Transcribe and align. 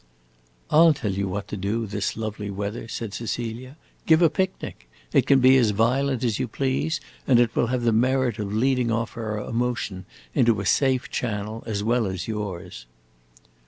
"I 0.71 0.77
'll 0.79 0.93
tell 0.95 1.11
you 1.11 1.27
what 1.27 1.47
to 1.49 1.55
do, 1.57 1.85
this 1.85 2.17
lovely 2.17 2.49
weather," 2.49 2.87
said 2.87 3.13
Cecilia. 3.13 3.77
"Give 4.07 4.23
a 4.23 4.31
picnic. 4.31 4.89
It 5.13 5.27
can 5.27 5.39
be 5.41 5.55
as 5.57 5.69
violent 5.77 6.23
as 6.23 6.39
you 6.39 6.47
please, 6.47 6.99
and 7.27 7.39
it 7.39 7.55
will 7.55 7.67
have 7.67 7.83
the 7.83 7.93
merit 7.93 8.39
of 8.39 8.51
leading 8.51 8.89
off 8.89 9.15
our 9.15 9.37
emotion 9.37 10.05
into 10.33 10.59
a 10.59 10.65
safe 10.65 11.11
channel, 11.11 11.61
as 11.67 11.83
well 11.83 12.07
as 12.07 12.27
yours." 12.27 12.87